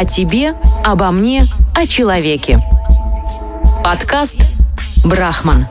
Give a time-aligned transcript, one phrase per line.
[0.00, 1.44] О тебе, обо мне,
[1.76, 2.58] о человеке.
[3.84, 4.38] Подкаст
[5.04, 5.66] «Брахман».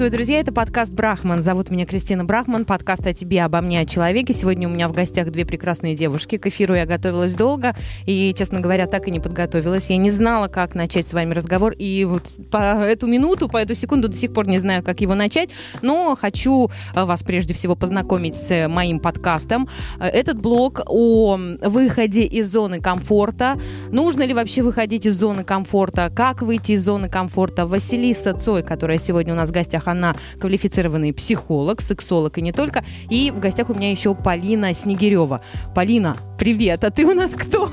[0.00, 0.40] Приветствую, друзья.
[0.40, 1.42] Это подкаст «Брахман».
[1.42, 2.64] Зовут меня Кристина Брахман.
[2.64, 4.32] Подкаст о тебе, обо мне, о человеке.
[4.32, 6.38] Сегодня у меня в гостях две прекрасные девушки.
[6.38, 9.90] К эфиру я готовилась долго и, честно говоря, так и не подготовилась.
[9.90, 11.74] Я не знала, как начать с вами разговор.
[11.76, 15.14] И вот по эту минуту, по эту секунду до сих пор не знаю, как его
[15.14, 15.50] начать.
[15.82, 19.68] Но хочу э, вас прежде всего познакомить с моим подкастом.
[19.98, 23.60] Э, этот блог о выходе из зоны комфорта.
[23.90, 26.10] Нужно ли вообще выходить из зоны комфорта?
[26.16, 27.66] Как выйти из зоны комфорта?
[27.66, 32.84] Василиса Цой, которая сегодня у нас в гостях, она квалифицированный психолог, сексолог и не только.
[33.08, 35.42] И в гостях у меня еще Полина Снегирева.
[35.74, 37.70] Полина, привет, а ты у нас кто?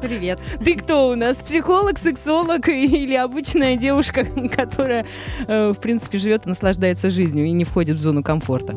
[0.00, 0.40] Привет.
[0.64, 1.38] Ты кто у нас?
[1.38, 4.24] Психолог, сексолог или обычная девушка,
[4.56, 5.06] которая,
[5.46, 8.76] э, в принципе, живет и наслаждается жизнью и не входит в зону комфорта?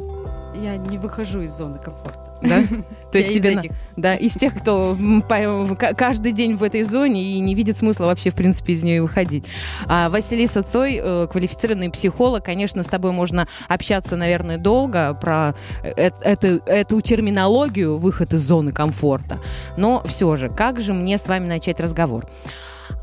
[0.61, 2.20] Я не выхожу из зоны комфорта.
[2.41, 2.61] Да?
[3.11, 3.61] То есть тебе на-
[3.95, 4.95] да, из тех, кто
[5.98, 9.45] каждый день в этой зоне и не видит смысла вообще, в принципе, из нее выходить.
[9.87, 16.12] А Василиса Цой, э, квалифицированный психолог, конечно, с тобой можно общаться, наверное, долго про э-
[16.21, 19.40] эту, эту терминологию выход из зоны комфорта.
[19.77, 22.27] Но все же, как же мне с вами начать разговор?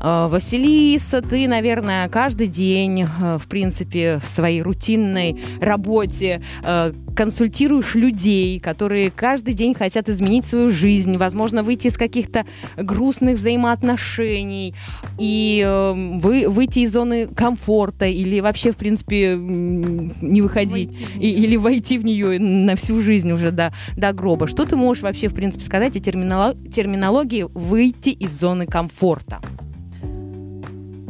[0.01, 7.95] Э, Василиса, ты, наверное, каждый день, э, в принципе, в своей рутинной работе э, консультируешь
[7.95, 12.45] людей, которые каждый день хотят изменить свою жизнь, возможно, выйти из каких-то
[12.77, 14.73] грустных взаимоотношений
[15.17, 20.69] и э, вы, выйти из зоны комфорта или вообще, в принципе, не выходить.
[20.69, 24.47] Войти И- или войти в нее на всю жизнь уже до, до гроба.
[24.47, 29.39] Что ты можешь вообще, в принципе, сказать о терминоло- терминологии «выйти из зоны комфорта»?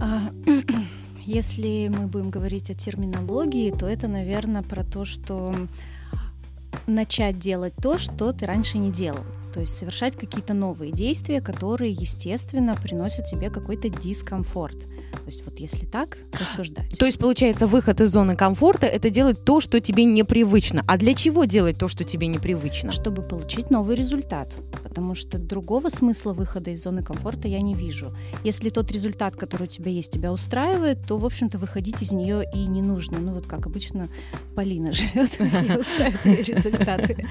[0.02, 0.32] А,
[1.30, 5.54] Если мы будем говорить о терминологии, то это, наверное, про то, что
[6.88, 9.24] начать делать то, что ты раньше не делал.
[9.54, 14.80] То есть совершать какие-то новые действия, которые, естественно, приносят тебе какой-то дискомфорт.
[14.80, 16.98] То есть вот если так рассуждать.
[16.98, 20.84] То есть, получается, выход из зоны комфорта– это делать то, что тебе непривычно.
[20.88, 22.92] А для чего делать то, что тебе непривычно?
[22.92, 24.56] чтобы получить новый результат.
[24.90, 28.14] Потому что другого смысла выхода из зоны комфорта я не вижу.
[28.44, 32.44] Если тот результат, который у тебя есть, тебя устраивает, то, в общем-то, выходить из нее
[32.54, 33.20] и не нужно.
[33.20, 34.10] Ну, вот как обычно
[34.56, 37.28] Полина живет и устраивает результаты.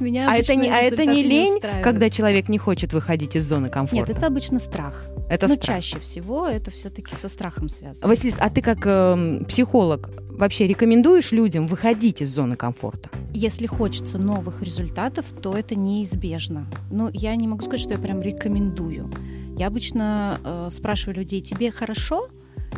[0.00, 1.84] Меня А это не, а это не лень, устраивают.
[1.84, 3.94] когда человек не хочет выходить из зоны комфорта?
[3.94, 5.04] Нет, это обычно страх.
[5.28, 5.76] Это ну, страх.
[5.76, 8.08] чаще всего это все-таки со страхом связано.
[8.08, 13.10] Василис, а ты как эм, психолог вообще рекомендуешь людям выходить из зоны комфорта?
[13.34, 16.66] Если хочется новых результатов, то это неизбежно.
[16.90, 19.10] Но я не могу сказать, что я прям рекомендую.
[19.56, 22.28] Я обычно э, спрашиваю людей, тебе хорошо?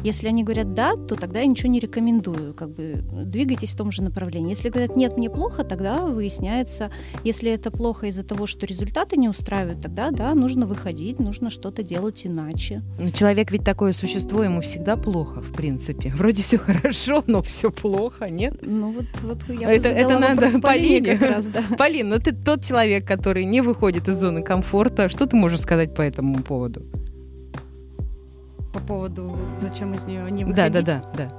[0.05, 2.55] Если они говорят да, то тогда я ничего не рекомендую.
[2.55, 4.51] Как бы двигайтесь в том же направлении.
[4.51, 6.91] Если говорят нет, мне плохо, тогда выясняется,
[7.25, 11.83] если это плохо из-за того, что результаты не устраивают, тогда да, нужно выходить, нужно что-то
[11.83, 12.83] делать иначе.
[12.99, 16.11] Ну, Человек ведь такое существо, ему всегда плохо, в принципе.
[16.17, 18.55] Вроде все хорошо, но все плохо, нет?
[18.63, 21.17] Ну вот, вот я Это- это надо Полине.
[21.17, 21.63] как раз, да.
[21.79, 25.09] Полин, ну ты тот человек, который не выходит из зоны комфорта.
[25.09, 26.83] Что ты можешь сказать по этому поводу?
[28.73, 30.85] По поводу, зачем из нее не Да, выходить.
[30.85, 31.31] да, да, да.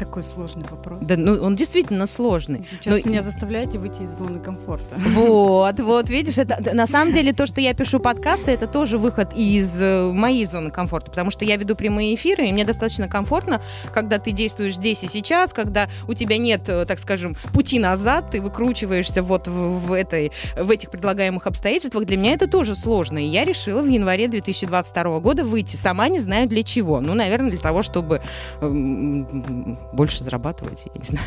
[0.00, 1.00] Такой сложный вопрос.
[1.02, 2.66] Да, ну он действительно сложный.
[2.80, 4.96] Сейчас Ну, меня заставляете выйти из зоны комфорта.
[4.96, 9.34] Вот, вот, видишь, это на самом деле то, что я пишу подкасты, это тоже выход
[9.36, 13.60] из э, моей зоны комфорта, потому что я веду прямые эфиры, и мне достаточно комфортно,
[13.92, 18.30] когда ты действуешь здесь и сейчас, когда у тебя нет, э, так скажем, пути назад,
[18.30, 22.06] ты выкручиваешься вот в, в этой, в этих предлагаемых обстоятельствах.
[22.06, 26.20] Для меня это тоже сложно, и я решила в январе 2022 года выйти, сама не
[26.20, 27.02] знаю для чего.
[27.02, 28.22] Ну, наверное, для того, чтобы
[28.62, 31.26] эм, больше зарабатывать, я не знаю.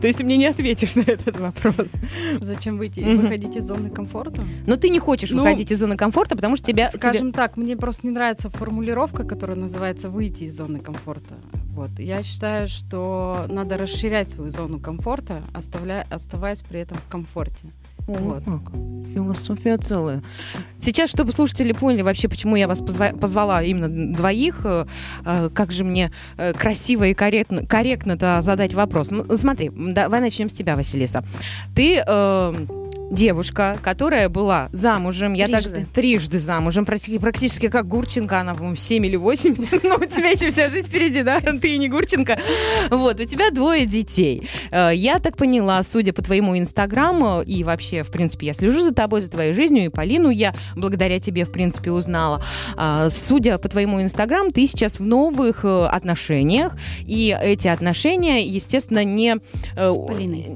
[0.00, 1.88] То есть ты мне не ответишь на этот вопрос.
[2.40, 4.44] Зачем выйти выходить из зоны комфорта?
[4.66, 6.88] Но ты не хочешь Ну, выходить из зоны комфорта, потому что тебя...
[6.90, 11.34] Скажем так, мне просто не нравится формулировка, которая называется «выйти из зоны комфорта».
[11.72, 11.90] Вот.
[11.98, 17.68] Я считаю, что надо расширять свою зону комфорта, оставляя, оставаясь при этом в комфорте.
[18.18, 18.44] Вот.
[18.44, 18.72] Как?
[19.14, 20.22] Философия целая.
[20.80, 24.86] Сейчас, чтобы слушатели поняли вообще, почему я вас позва- позвала именно двоих, э,
[25.24, 29.10] э, как же мне э, красиво и корректно, корректно-то задать вопрос.
[29.10, 31.24] Ну, смотри, давай начнем с тебя, Василиса.
[31.74, 32.66] Ты э,
[33.10, 35.70] девушка, которая была замужем, я Трижды.
[35.80, 40.30] так трижды замужем, практи- практически как Гурченко, она, по-моему, 7 или 8, но у тебя
[40.30, 42.38] еще вся жизнь впереди, да, ты не Гурченко.
[42.90, 44.48] Вот, у тебя двое детей.
[44.70, 48.94] Э, Я так поняла, судя по твоему инстаграму, и вообще, в принципе, я слежу за
[48.94, 52.42] тобой, за твоей жизнью, и Полину я благодаря тебе, в принципе, узнала.
[52.76, 56.76] А, Судя по твоему инстаграм, ты сейчас в новых э, отношениях,
[57.06, 59.36] и эти отношения, естественно, не...
[59.76, 60.46] э, С Полиной.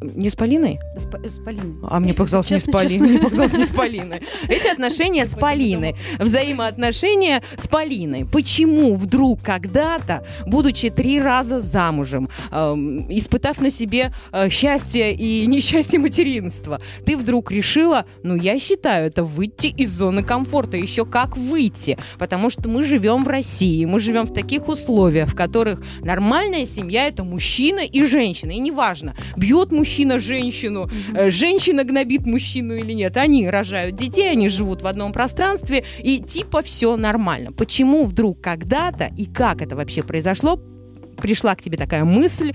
[0.00, 0.78] Не с Полиной?
[0.96, 1.74] С, с Полиной.
[1.90, 2.90] А мне показалось не с Честно, Полиной.
[2.90, 3.06] честно.
[3.06, 4.22] Мне показалось не с Полиной.
[4.48, 5.96] Эти отношения с Полиной.
[6.18, 8.24] Взаимоотношения с Полиной.
[8.26, 15.98] Почему вдруг когда-то, будучи три раза замужем, эм, испытав на себе э, счастье и несчастье
[15.98, 20.76] материнства, ты вдруг решила, ну, я считаю, это выйти из зоны комфорта.
[20.76, 21.98] Еще как выйти?
[22.18, 27.06] Потому что мы живем в России, мы живем в таких условиях, в которых нормальная семья–
[27.08, 28.52] это мужчина и женщина.
[28.52, 33.16] И неважно, бьет мужчина женщину, э, женщина гнобит мужчину или нет.
[33.16, 37.52] Они рожают детей, они живут в одном пространстве, и типа все нормально.
[37.52, 40.60] Почему вдруг когда-то и как это вообще произошло,
[41.16, 42.52] пришла к тебе такая мысль,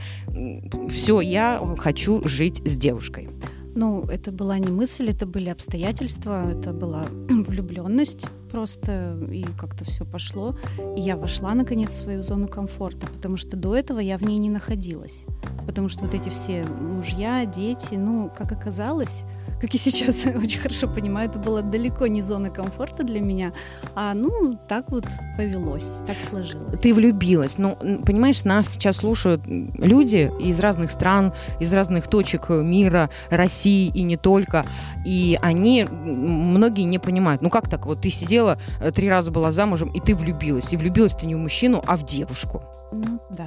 [0.90, 3.30] все, я хочу жить с девушкой.
[3.76, 10.06] Ну, это была не мысль, это были обстоятельства, это была влюбленность просто, и как-то все
[10.06, 10.56] пошло.
[10.96, 14.38] И я вошла, наконец, в свою зону комфорта, потому что до этого я в ней
[14.38, 15.24] не находилась.
[15.66, 19.24] Потому что вот эти все мужья, дети, ну, как оказалось,
[19.62, 23.54] как и сейчас очень хорошо понимаю, это была далеко не зона комфорта для меня,
[23.94, 25.06] а, ну, так вот
[25.38, 26.80] повелось, так сложилось.
[26.80, 27.58] Ты влюбилась.
[27.58, 33.92] Ну, м, понимаешь, нас сейчас слушают люди из разных стран, из разных точек мира, России
[33.94, 34.66] и не только.
[35.06, 37.42] И они, многие не понимают.
[37.42, 37.86] Ну как так?
[37.86, 38.39] Вот ты сидела,
[38.80, 40.72] э, три раза была замужем, и ты влюбилась.
[40.74, 42.62] И влюбилась ты не в мужчину, а в девушку.
[42.92, 43.46] Ну, да.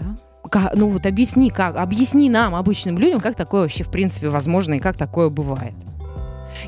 [0.50, 4.74] Ка- ну вот объясни, как, объясни нам, обычным людям, как такое вообще в принципе возможно
[4.74, 5.74] и как такое бывает.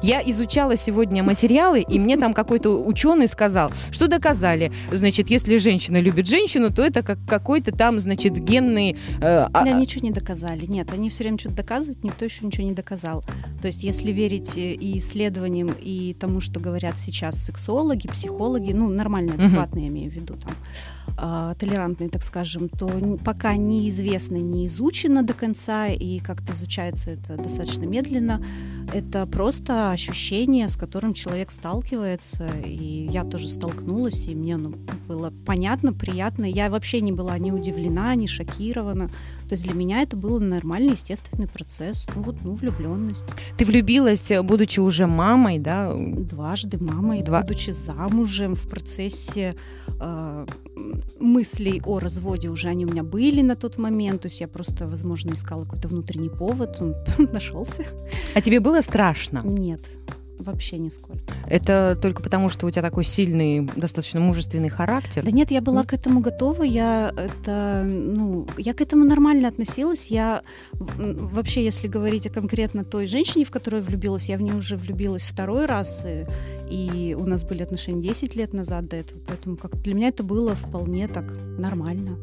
[0.02, 6.00] Я изучала сегодня материалы, и мне там какой-то ученый сказал, что доказали, значит, если женщина
[6.00, 8.96] любит женщину, то это как какой-то там, значит, генный...
[9.20, 10.66] э, а- Да, ничего не доказали.
[10.66, 13.24] Нет, они все время что-то доказывают, никто еще ничего не доказал.
[13.60, 18.88] То есть, если верить э, и исследованиям, и тому, что говорят сейчас сексологи, психологи, ну,
[18.88, 20.54] нормальные, адекватные, я имею в виду, там,
[21.16, 22.90] а, толерантные, так скажем, то
[23.24, 28.42] пока неизвестно, не изучено до конца, и как-то изучается это достаточно медленно.
[28.92, 34.72] Это просто ощущение, с которым человек сталкивается, и я тоже столкнулась, и мне оно
[35.06, 36.44] было понятно, приятно.
[36.44, 39.10] Я вообще не была ни удивлена, ни шокирована.
[39.48, 42.06] То есть для меня это был нормальный, естественный процесс.
[42.14, 43.24] Ну вот, ну, влюбленность.
[43.58, 45.94] Ты влюбилась, э, будучи уже мамой, да?
[45.94, 49.54] Дважды мамой, Два- будучи замужем в процессе
[50.00, 50.46] э,
[51.20, 54.22] мыслей о разводе уже они у меня были на тот момент.
[54.22, 56.76] То есть я просто, возможно, искала какой-то внутренний повод.
[56.80, 56.94] Он
[57.32, 57.84] нашелся.
[58.34, 59.42] А тебе было страшно?
[59.44, 59.80] Нет,
[60.38, 61.34] вообще нисколько.
[61.48, 65.22] Это только потому, что у тебя такой сильный, достаточно мужественный характер?
[65.24, 65.90] Да нет, я была Нет?
[65.90, 70.06] к этому готова, я это, ну, я к этому нормально относилась.
[70.06, 70.42] Я
[70.72, 74.76] вообще, если говорить о конкретно той женщине, в которую я влюбилась, я в нее уже
[74.76, 76.26] влюбилась второй раз, и,
[76.70, 80.22] и у нас были отношения 10 лет назад до этого, поэтому как для меня это
[80.22, 81.24] было вполне так
[81.58, 82.16] нормально,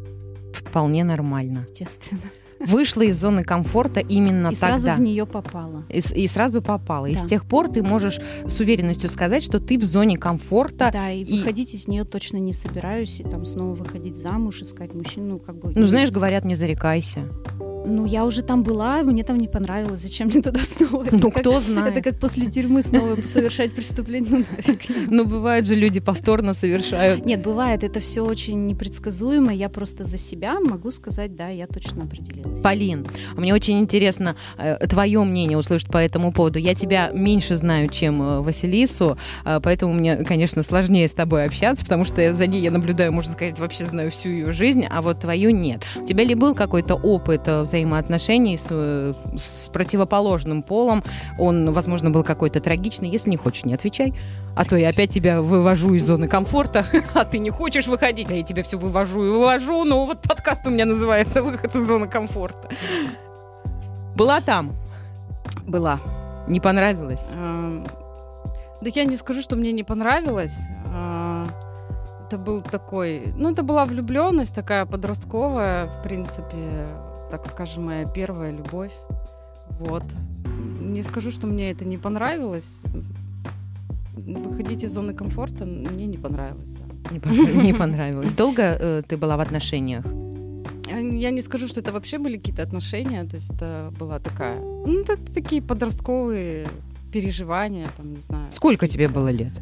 [0.54, 1.66] Вполне нормально.
[1.68, 2.22] естественно.
[2.68, 4.78] Вышла из зоны комфорта именно и тогда.
[4.80, 5.84] сразу в нее попала.
[5.90, 7.06] И, и сразу попала.
[7.08, 7.28] И с Да.
[7.28, 10.90] тех пор ты можешь с уверенностью сказать, что ты в зоне комфорта.
[10.92, 14.94] Да, и, и- выходить из нее точно не собираюсь, и там снова выходить замуж, искать
[14.94, 15.72] мужчину, ну, как бы...
[15.76, 17.22] Ну, знаешь, говорят, не зарекайся.
[17.86, 20.02] Ну, я уже там была, мне там не понравилось.
[20.02, 21.06] Зачем мне туда снова?
[21.12, 21.96] Ну, Это как- кто знает.
[21.98, 24.30] Это как после тюрьмы снова совершать преступление.
[24.32, 24.82] Ну, нафиг.
[25.10, 27.26] Ну, бывают же люди повторно совершают.
[27.26, 29.52] Нет, бывает, это все очень непредсказуемо.
[29.54, 32.62] Я просто за себя могу сказать, да, я точно определилась.
[32.62, 36.60] Полин, мне очень интересно э, твое мнение услышать по этому поводу.
[36.60, 41.84] Я тебя меньше знаю, чем э, Василису, э, поэтому мне, конечно, сложнее с тобой общаться,
[41.84, 45.02] потому что я за ней я наблюдаю, можно сказать, вообще знаю всю ее жизнь, а
[45.02, 45.84] вот твою нет.
[45.96, 51.04] У тебя ли был какой-то опыт э, взаимоотношений с, э, с противоположным полом?
[51.40, 53.10] Он, возможно, был какой-то трагичный.
[53.10, 54.14] Если не хочешь, не отвечай.
[54.56, 58.34] А то я опять тебя вывожу из зоны комфорта, а ты не хочешь выходить, а
[58.34, 59.86] я тебя все вывожу и вывожу.
[59.86, 62.70] Ну, вот подкаст у меня называется «Выход из зоны комфорта».
[64.16, 64.74] Была там?
[65.66, 66.02] Была.
[66.48, 67.30] Не понравилось?
[67.32, 67.86] Эм,
[68.82, 70.60] Да я не скажу, что мне не понравилось.
[70.94, 71.46] А,
[72.28, 73.34] Это был такой...
[73.38, 76.58] Ну, это была влюбленность такая подростковая, в принципе,
[77.32, 78.92] так скажем, моя первая любовь.
[79.80, 80.04] Вот.
[80.80, 82.82] Не скажу, что мне это не понравилось.
[84.16, 87.14] Выходить из зоны комфорта мне не понравилось, да.
[87.14, 88.34] Не пон- не понравилось.
[88.34, 90.06] Долго э, ты была в отношениях?
[90.94, 94.60] А, Я не скажу, что это вообще были какие-то отношения, то есть это была такая,
[94.60, 96.68] ну, это такие подростковые
[97.12, 98.48] переживания, там, не знаю.
[98.52, 99.54] Сколько тебе было лет?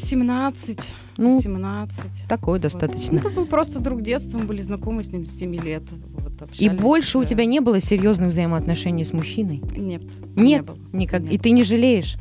[0.00, 0.78] 17,
[1.18, 2.04] Ну, 17.
[2.28, 2.62] такой Вот.
[2.62, 3.12] достаточно.
[3.12, 5.82] Ну, это был просто друг детства, мы были знакомы с ним с 7 лет.
[6.18, 9.62] Вот, И общались, больше у тебя не было серьезных взаимоотношений с мужчиной?
[9.76, 10.02] Нет.
[10.02, 10.78] Нет, не было.
[10.92, 11.22] никак.
[11.22, 11.32] Нет.
[11.32, 12.16] И ты не жалеешь?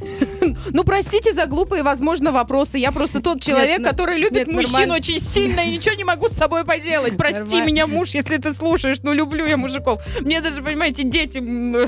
[0.70, 2.78] Ну, простите за глупые, возможно, вопросы.
[2.78, 4.94] Я просто тот человек, ну, который любит нет, мужчин нормально.
[4.94, 7.16] очень сильно и ничего не могу с тобой поделать.
[7.16, 7.64] Прости Нормально.
[7.66, 8.98] меня, муж, если ты слушаешь.
[9.02, 10.02] Ну, люблю я мужиков.
[10.20, 11.38] Мне даже, понимаете, дети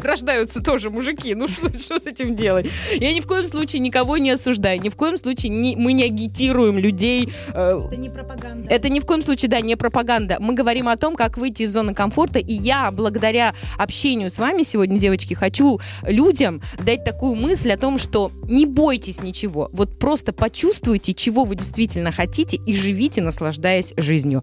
[0.05, 1.35] рождаются тоже мужики.
[1.35, 2.67] Ну, что, что с этим делать?
[2.95, 4.81] Я ни в коем случае никого не осуждаю.
[4.81, 7.33] Ни в коем случае не- мы не агитируем людей.
[7.53, 8.69] э, Это не пропаганда.
[8.73, 10.37] это ни в коем случае, да, не пропаганда.
[10.41, 12.39] Мы говорим о том, как выйти из зоны комфорта.
[12.39, 17.99] И я, благодаря общению с вами сегодня, девочки, хочу людям дать такую мысль о том,
[17.99, 19.69] что не бойтесь ничего.
[19.73, 24.43] Вот просто почувствуйте, чего вы действительно хотите, и живите, наслаждаясь жизнью.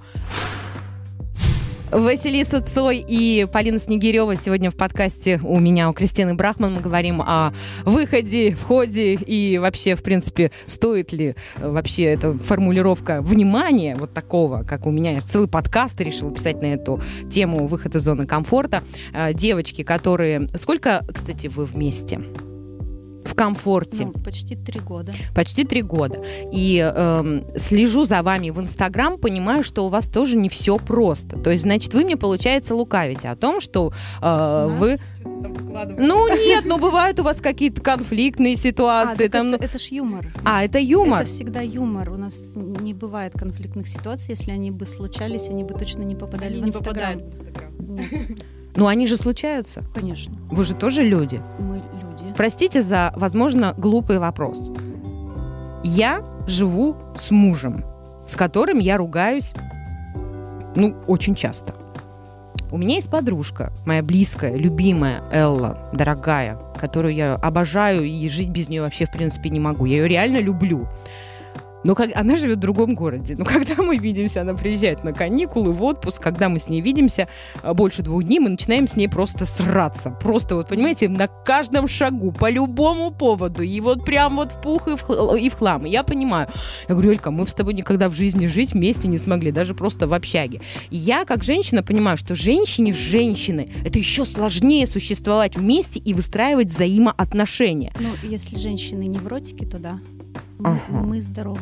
[1.92, 6.76] Василиса Цой и Полина Снегирева сегодня в подкасте у меня, у Кристины Брахман.
[6.76, 7.54] Мы говорим о
[7.84, 14.86] выходе, входе и вообще, в принципе, стоит ли вообще эта формулировка внимания вот такого, как
[14.86, 15.12] у меня.
[15.12, 18.84] Я целый подкаст решила писать на эту тему выход из зоны комфорта.
[19.14, 20.48] Э, Девочки, которые...
[20.56, 22.22] Сколько, кстати, вы вместе?
[23.32, 24.06] В комфорте.
[24.06, 25.14] Ну, почти три года.
[25.34, 26.22] Почти три года.
[26.52, 31.38] И эм, слежу за вами в Инстаграм, понимаю, что у вас тоже не все просто.
[31.40, 34.98] То есть, значит, вы мне, получается, лукавите о том, что э, вы...
[35.24, 39.24] Ну, нет, ну бывают у вас какие-то конфликтные А, ситуации.
[39.24, 39.54] так там...
[39.54, 40.28] это, это ж юмор.
[40.44, 41.22] А, это юмор.
[41.22, 42.10] Это всегда юмор.
[42.12, 44.32] У нас не бывает конфликтных ситуаций.
[44.38, 47.20] Если они бы случались, они бы точно не попадали Они в не Инстаграм.
[47.20, 47.72] попадают в Инстаграм.
[47.80, 48.44] Нет,
[48.76, 49.82] Ну, они же случаются.
[49.94, 50.38] конечно.
[50.50, 51.42] Вы же тоже люди.
[51.60, 51.82] Мы
[52.22, 52.34] люди.
[52.36, 54.70] Простите за, возможно, глупый вопрос.
[55.84, 57.84] Я живу с мужем,
[58.28, 59.54] с которым я ругаюсь,
[60.76, 61.74] ну, очень часто.
[62.72, 68.70] У меня есть подружка, моя близкая, любимая Элла, дорогая, которую я обожаю и жить без
[68.70, 69.86] нее вообще, в принципе, не могу.
[69.86, 70.88] Я ее реально люблю.
[71.84, 73.36] Но как, она живет в другом городе.
[73.38, 76.22] Но когда мы видимся, она приезжает на каникулы, в отпуск.
[76.22, 77.28] Когда мы с ней видимся
[77.62, 80.12] а, больше двух дней, мы начинаем с ней просто сраться.
[80.12, 83.64] Просто вот, понимаете, на каждом шагу, по любому поводу.
[83.64, 85.86] И вот прям вот в пух и в, хл- и в хлам.
[85.86, 86.48] И я понимаю.
[86.88, 90.08] Я говорю, Элька, мы с тобой никогда в жизни жить вместе не смогли, даже просто
[90.08, 90.62] в общаге.
[90.90, 96.14] И я, как женщина, понимаю, что женщине с женщиной это еще сложнее существовать вместе и
[96.14, 97.94] выстраивать взаимоотношения.
[98.00, 100.00] Ну, если женщины невротики, то да.
[100.60, 101.02] Мы, Ага.
[101.04, 101.62] мы здоровы.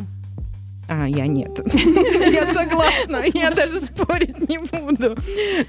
[0.90, 1.62] А, я нет.
[1.76, 5.16] Я согласна, я даже спорить не буду.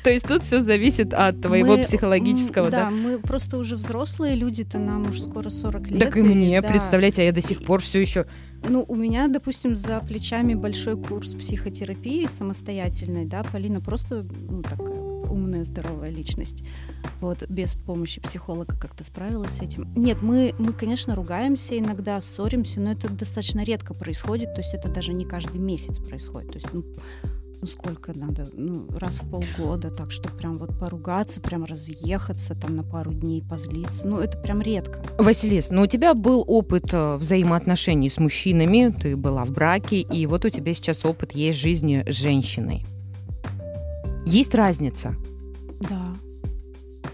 [0.02, 2.90] То есть тут все зависит от твоего психологического, да?
[2.90, 6.00] мы просто уже взрослые люди-то, нам уже скоро 40 лет.
[6.00, 8.24] Так и мне, представляете, а я до сих пор все еще...
[8.66, 14.99] Ну, у меня, допустим, за плечами большой курс психотерапии самостоятельной, да, Полина просто, ну, такая
[15.30, 16.62] умная, здоровая личность.
[17.20, 19.92] Вот, без помощи психолога как-то справилась с этим.
[19.94, 24.88] Нет, мы, мы, конечно, ругаемся, иногда ссоримся, но это достаточно редко происходит, то есть это
[24.88, 26.52] даже не каждый месяц происходит.
[26.52, 26.84] То есть, ну,
[27.60, 32.74] ну сколько надо, ну, раз в полгода, так что прям вот поругаться, прям разъехаться, там
[32.74, 35.04] на пару дней позлиться, ну, это прям редко.
[35.18, 40.26] Василис, ну у тебя был опыт э, взаимоотношений с мужчинами, ты была в браке, и
[40.26, 42.86] вот у тебя сейчас опыт есть жизни с женщиной.
[44.26, 45.14] Есть разница?
[45.80, 46.14] Да.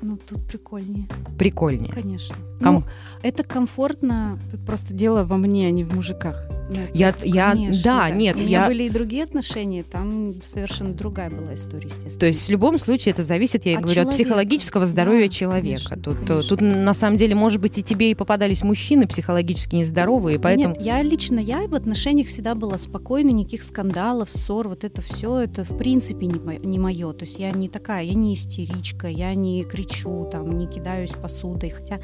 [0.02, 1.06] Ну, тут прикольнее.
[1.38, 1.92] Прикольнее.
[1.92, 2.34] Конечно.
[2.62, 2.82] Ком- Ну,
[3.22, 4.38] это комфортно.
[4.50, 6.48] Тут просто дело во мне, а не в мужиках.
[6.70, 10.94] Ну, Я, я, конечно, да, нет, У меня я, были и другие отношения, там совершенно
[10.94, 12.18] другая была история, естественно.
[12.18, 14.24] То есть в любом случае это зависит, я От говорю, от человека.
[14.24, 15.66] психологического здоровья Да, человека.
[15.66, 16.48] конечно, тут, э, конечно.
[16.56, 20.74] тут на самом деле, может быть, и тебе и попадались мужчины психологически нездоровые, Да поэтому...
[20.74, 25.38] Нет, я лично, я в отношениях всегда была спокойна, никаких скандалов, ссор, вот это все,
[25.42, 27.12] это в принципе не мое.
[27.12, 29.85] То есть я не такая, я не истеричка, я не кричу,
[30.30, 31.98] там, не кидаюсь посудой, хотя,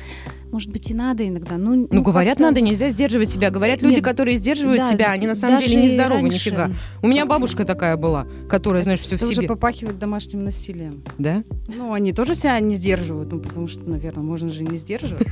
[0.50, 1.56] может быть, и надо иногда.
[1.58, 3.50] Ну, Ну, говорят, как-то- надо, нельзя сдерживать себя.
[3.50, 6.50] Говорят, люди, Нет, которые сдерживают да, себя, они на самом деле нездоровы раньше.
[6.50, 6.70] нифига.
[7.02, 9.48] У меня бабушка такая была, которая, знаешь, все в Это уже себе.
[9.48, 11.02] попахивает домашним насилием.
[11.18, 11.42] Да?
[11.68, 15.26] Ну, они тоже себя не сдерживают, ну, потому что, наверное, можно же не сдерживать.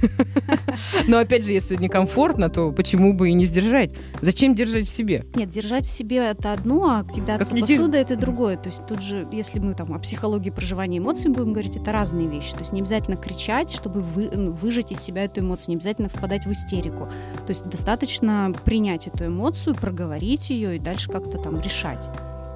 [1.06, 3.90] Но опять же, если некомфортно, то почему бы и не сдержать?
[4.20, 5.24] Зачем держать в себе?
[5.34, 8.56] Нет, держать в себе это одно, а кидаться посудой это другое.
[8.56, 12.28] То есть тут же, если мы там о психологии проживания эмоций будем говорить, это разные
[12.28, 12.39] вещи.
[12.52, 16.46] То есть не обязательно кричать, чтобы вы- выжать из себя эту эмоцию, не обязательно впадать
[16.46, 17.06] в истерику.
[17.46, 22.08] То есть достаточно принять эту эмоцию, проговорить ее и дальше как-то там решать,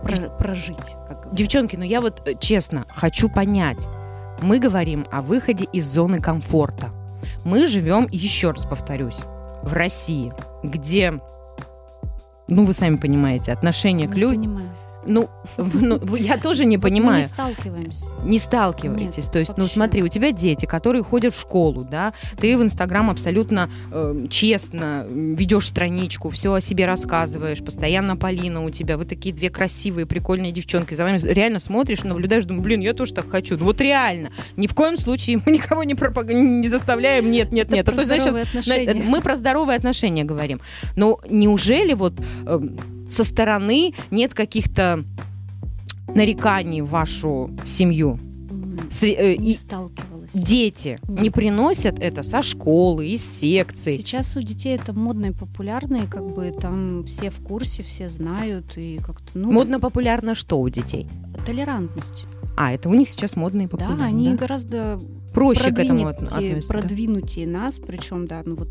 [0.02, 0.96] про- прожить.
[1.08, 1.28] Как.
[1.34, 3.86] Девчонки, ну я вот э, честно хочу понять.
[4.40, 6.90] Мы говорим о выходе из зоны комфорта.
[7.44, 9.18] Мы живем, еще раз повторюсь,
[9.62, 11.14] в России, где,
[12.48, 14.70] ну вы сами понимаете, отношение к людям, понимаю.
[15.06, 17.23] Ну, ну, я тоже не Вот Мы понимаю.
[17.23, 18.06] не сталкиваемся.
[18.25, 19.16] Не сталкиваетесь.
[19.25, 19.75] Нет, То есть, ну вообще.
[19.75, 25.06] смотри, у тебя дети, которые ходят в школу, да, ты в Инстаграм абсолютно э, честно
[25.08, 30.52] ведешь страничку, все о себе рассказываешь, постоянно Полина у тебя, вы такие две красивые, прикольные
[30.52, 33.56] девчонки, за вами реально смотришь, наблюдаешь, думаешь, блин, я тоже так хочу.
[33.58, 36.28] Ну вот реально, ни в коем случае мы никого не, пропаг...
[36.32, 37.88] не заставляем, нет, нет, нет.
[37.88, 38.94] А про то, щас- отношения.
[38.94, 40.61] мы про здоровые отношения говорим.
[40.96, 42.14] Но неужели вот
[42.46, 42.76] эм,
[43.14, 45.04] со стороны нет каких-то
[46.14, 48.18] нареканий в вашу семью?
[48.90, 50.33] Сре- э, Не и сталкивалась.
[50.33, 53.97] дети не приносят это со школы, из секций.
[53.97, 58.09] Сейчас у детей это модно и популярно, и как бы там все в курсе, все
[58.09, 61.09] знают, и как-то, ну, Модно популярно что у детей?
[61.47, 62.25] толерантность.
[62.56, 63.99] А, это у них сейчас модно и популярно.
[63.99, 64.37] да, они да?
[64.37, 65.00] гораздо
[65.35, 66.68] проще к этому относятся.
[66.68, 68.68] продвинутее нас, причем, да, ну вот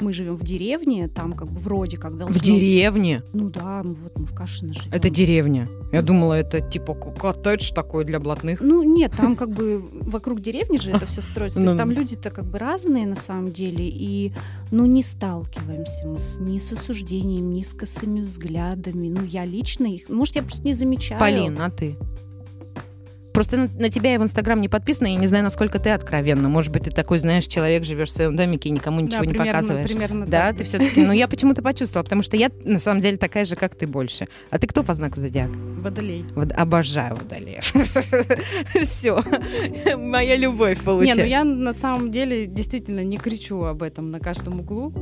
[0.00, 2.38] мы живем в деревне, там как бы вроде как должно...
[2.38, 3.22] В деревне?
[3.32, 4.92] Ну да, мы вот мы в Кашино живем.
[4.92, 5.68] Это деревня.
[5.92, 8.60] Я думала, это типа коттедж такой для блатных.
[8.60, 11.58] Ну нет, там как бы вокруг деревни же это все строится.
[11.58, 14.32] То Ну есть там люди-то как бы разные на самом деле, и
[14.70, 19.08] ну не сталкиваемся мы с, ни с осуждением, ни с косыми взглядами.
[19.08, 21.20] Ну я лично их, может я просто не замечаю.
[21.20, 21.96] Полин, а ты?
[23.32, 26.48] Просто на, на тебя я в Инстаграм не подписана, и не знаю, насколько ты откровенна.
[26.48, 29.32] Может быть, ты такой, знаешь, человек, живешь в своем домике и никому ничего Да, не
[29.32, 29.88] примерно- показываешь.
[29.88, 30.56] Примерно Да, так.
[30.58, 31.04] ты все-таки.
[31.04, 34.28] Ну, я почему-то почувствовала, потому что я на самом деле такая же, как ты больше.
[34.50, 35.52] А ты кто по знаку зодиака?
[35.78, 36.24] Водолей.
[36.34, 37.72] Вот обожаю водолеев.
[38.82, 39.22] Все.
[39.96, 41.22] Моя любовь Не, получается.
[41.22, 44.92] ну я на самом деле действительно не кричу об этом на каждом углу.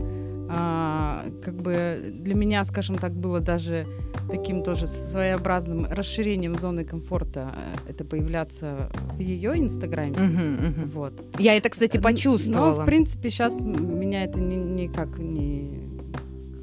[0.53, 3.87] А, как бы для меня, скажем так, было даже
[4.31, 7.55] таким тоже своеобразным расширением зоны комфорта
[7.87, 10.17] э, это появляться в ее инстаграме.
[10.19, 10.91] Мгм, мгм.
[10.95, 11.13] Вот.
[11.39, 12.77] Я это, кстати, Н- почувствовала.
[12.77, 15.71] Но, в принципе, сейчас меня это ни- никак не,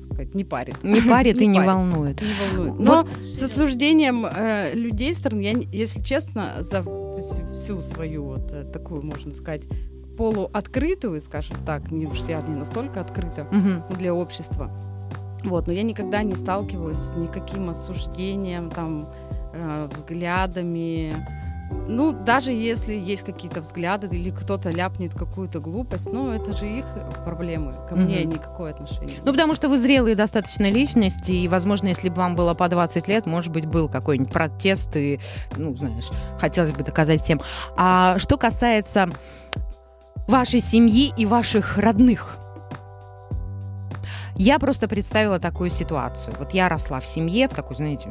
[0.06, 0.84] сказать, не парит.
[0.84, 2.22] Не парит и не парит, волнует.
[2.22, 2.78] Не волнует.
[2.78, 8.24] Вот- Но с осуждением э, людей стороны, я, не- если честно, за вс- всю свою
[8.26, 9.62] вот э, такую, можно сказать,
[10.18, 13.84] полуоткрытую, скажем так, не уж я не настолько открыта Мгм.
[13.98, 14.72] для общества.
[15.44, 19.08] Вот, но я никогда не сталкивалась с никаким осуждением, там,
[19.54, 21.14] э, взглядами.
[21.90, 26.86] Ну, даже если есть какие-то взгляды или кто-то ляпнет какую-то глупость, ну, это же их
[27.26, 27.74] проблемы.
[27.90, 28.30] Ко мне Мгм.
[28.36, 29.18] никакое отношение.
[29.24, 33.08] Ну, потому что вы зрелые достаточно личности, и, возможно, если бы вам было по 20
[33.10, 35.20] лет, может быть, был какой-нибудь протест, и,
[35.58, 36.10] ну, знаешь,
[36.40, 37.42] хотелось бы доказать всем.
[37.76, 39.10] А что касается
[40.28, 42.38] вашей семьи и ваших родных,
[44.36, 46.36] я просто представила такую ситуацию.
[46.38, 48.10] Вот я росла в семье, в такой, знаете,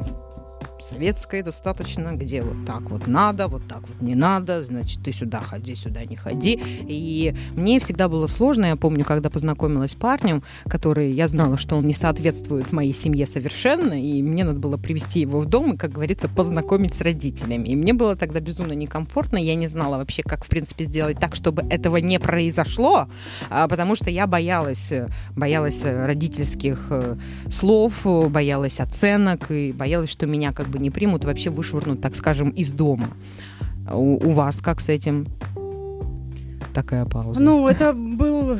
[0.87, 5.41] советской достаточно, где вот так вот надо, вот так вот не надо, значит, ты сюда
[5.41, 6.59] ходи, сюда не ходи.
[6.87, 11.77] И мне всегда было сложно, я помню, когда познакомилась с парнем, который, я знала, что
[11.77, 15.77] он не соответствует моей семье совершенно, и мне надо было привести его в дом и,
[15.77, 17.67] как говорится, познакомить с родителями.
[17.69, 21.35] И мне было тогда безумно некомфортно, я не знала вообще, как, в принципе, сделать так,
[21.35, 23.07] чтобы этого не произошло,
[23.49, 24.91] а, потому что я боялась,
[25.35, 27.15] боялась родительских э,
[27.49, 32.49] слов, боялась оценок и боялась, что меня как бы не примут вообще вышвырнут, так скажем,
[32.49, 33.09] из дома.
[33.91, 35.27] У, у вас как с этим?
[36.73, 37.39] Такая пауза.
[37.39, 38.57] Ну, это был,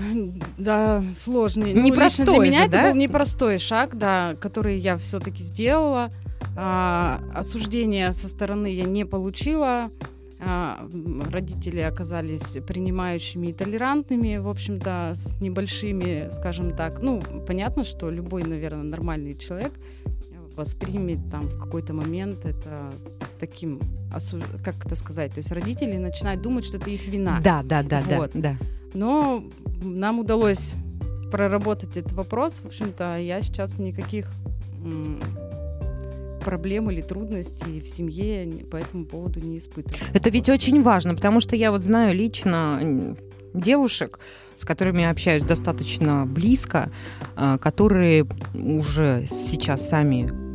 [0.57, 1.73] да, сложный.
[1.73, 2.89] ну, Непростой лично для меня же, это да?
[2.89, 6.09] был непростой шаг, да, который я все-таки сделала.
[6.55, 9.91] А, осуждения со стороны я не получила.
[10.39, 10.87] А,
[11.31, 17.01] родители оказались принимающими и толерантными, в общем-то, с небольшими, скажем так.
[17.01, 19.73] Ну, понятно, что любой, наверное, нормальный человек
[20.57, 23.79] воспримет там в какой-то момент это с, с таким,
[24.63, 27.39] как это сказать, то есть родители начинают думать, что это их вина.
[27.43, 28.31] Да, да, да, Вот.
[28.33, 28.57] да, да.
[28.93, 29.43] Но
[29.81, 30.73] нам удалось
[31.31, 32.59] проработать этот вопрос.
[32.59, 34.29] В общем-то, я сейчас никаких
[36.43, 39.99] проблем или трудностей в семье по этому поводу не испытываю.
[40.13, 43.15] Это ведь очень важно, потому что я вот знаю лично
[43.53, 44.19] девушек,
[44.55, 46.89] с которыми я общаюсь достаточно близко,
[47.35, 50.46] а, которые уже сейчас сами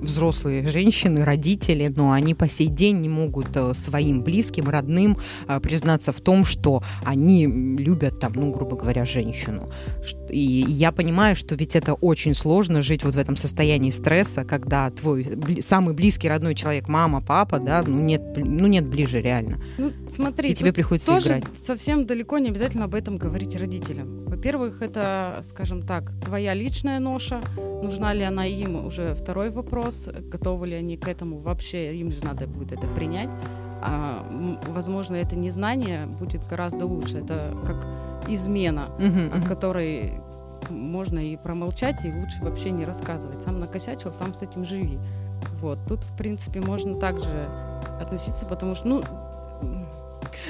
[0.00, 5.60] взрослые женщины, родители, но они по сей день не могут э, своим близким, родным э,
[5.60, 9.70] признаться в том, что они любят там, ну, грубо говоря, женщину.
[10.30, 14.90] И я понимаю, что ведь это очень сложно жить вот в этом состоянии стресса, когда
[14.90, 15.26] твой
[15.60, 19.60] самый близкий родной человек, мама, папа, да, ну нет, ну нет ближе реально.
[19.78, 21.44] Ну, смотри, И тебе приходится тоже играть.
[21.62, 24.24] совсем далеко не обязательно об этом говорить родителям.
[24.26, 27.40] Во-первых, это, скажем так, твоя личная ноша.
[27.82, 29.87] Нужна ли она им, уже второй вопрос.
[30.30, 33.28] Готовы ли они к этому вообще, им же надо будет это принять.
[33.80, 34.26] А,
[34.68, 37.18] возможно, это незнание будет гораздо лучше.
[37.18, 37.86] Это как
[38.28, 39.44] измена, Мгм, о мгм.
[39.46, 40.20] которой
[40.68, 43.42] можно и промолчать, и лучше вообще не рассказывать.
[43.42, 44.98] Сам накосячил, сам с этим живи.
[45.60, 47.48] Вот, тут, в принципе, можно также
[48.00, 49.02] относиться, потому что, ну,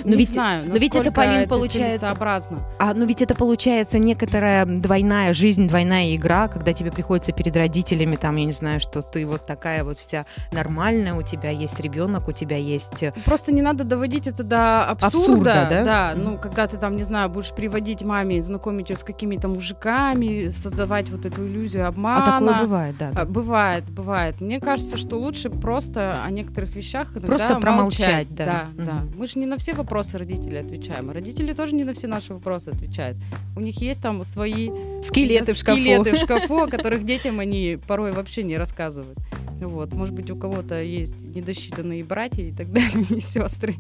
[0.05, 1.98] но не ведь, знаю, но ведь это, Полин, это получается...
[1.98, 2.62] целесообразно.
[2.79, 8.16] А, ну ведь это получается некоторая двойная жизнь, двойная игра, когда тебе приходится перед родителями,
[8.16, 12.29] там, я не знаю, что ты вот такая вот вся нормальная, у тебя есть ребенок,
[12.29, 13.03] у тебя есть...
[13.03, 15.07] э, Просто не надо доводить это до абсурда.
[15.18, 15.85] Абсурда, да?
[15.85, 20.48] Да, ну, когда ты там, не знаю, будешь приводить маме, знакомить ее с какими-то мужиками,
[20.48, 22.38] создавать вот эту иллюзию А обмана.
[22.48, 23.11] такое бывает, да.
[23.12, 23.22] да.
[23.22, 24.40] А, Бывает, бывает.
[24.40, 28.35] Мне кажется, что лучше просто о некоторых вещах иногда Просто промолчать, молчать.
[28.35, 28.44] да.
[28.44, 28.87] Да, Мгм.
[28.87, 29.03] да.
[29.16, 31.10] Мы же не на все вопросы родителей отвечаем.
[31.10, 33.16] Родители тоже не на все наши вопросы отвечают.
[33.56, 34.70] У них есть там свои
[35.02, 35.80] Скелеты в шкафу.
[35.80, 39.18] скелеты в шкафу, о которых детям они порой вообще не рассказывают.
[39.60, 43.74] Вот, может быть, у кого-то есть недосчитанные братья и так далее, и сестры.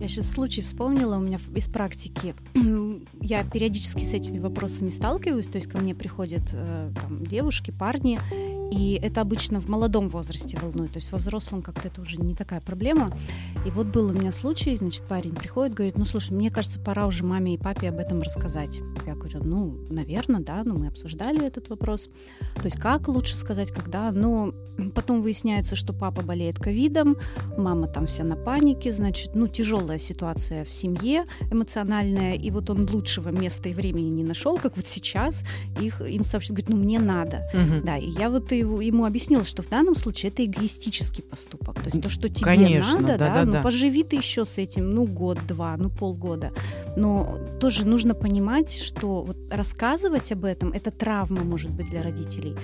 [0.00, 2.34] Я сейчас случай вспомнила у меня в- из практики.
[3.20, 8.18] Я периодически с этими вопросами сталкиваюсь, то есть ко мне приходят э, там, девушки, парни,
[8.72, 12.34] и это обычно в молодом возрасте волнует, то есть во взрослом как-то это уже не
[12.34, 13.14] такая проблема.
[13.66, 17.06] И вот был у меня случай, значит, парень приходит, говорит, ну слушай, мне кажется, пора
[17.06, 18.80] уже маме и папе об этом рассказать.
[19.06, 22.08] Я говорю, ну, наверное, да, но мы обсуждали этот вопрос.
[22.54, 24.54] То есть как лучше сказать, когда, но
[24.94, 27.18] потом выясняется, что папа болеет ковидом,
[27.58, 32.88] мама там вся на панике, значит, ну, тяжелая ситуация в семье эмоциональная, и вот он
[32.90, 35.44] лучшего места и времени не нашел, как вот сейчас
[35.78, 37.50] их, им сообщают, говорит, ну, мне надо.
[37.52, 37.84] Мгм.
[37.84, 41.74] Да, и я вот его, ему объяснила, что в данном случае это эгоистический поступок.
[41.76, 43.58] То есть то, что тебе Конечно, надо, да, да-да-да.
[43.58, 46.52] ну поживи ты еще с этим, ну год-два, ну полгода.
[46.96, 52.56] Но тоже нужно понимать, что вот рассказывать об этом, это травма может быть для родителей.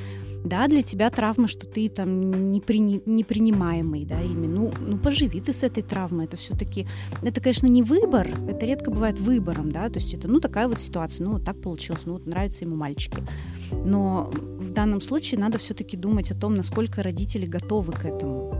[0.45, 4.47] Да, для тебя травма, что ты там не прини- непринимаемый, да, ими.
[4.47, 6.27] Ну, ну, поживи ты с этой травмой.
[6.27, 6.87] Это все-таки,
[7.23, 10.81] это, конечно, не выбор, это редко бывает выбором, да, то есть это, ну, такая вот
[10.81, 13.23] ситуация, ну, вот так получилось, ну, вот нравятся ему мальчики.
[13.73, 18.55] Но в данном случае надо все-таки думать о том, насколько родители готовы к этому.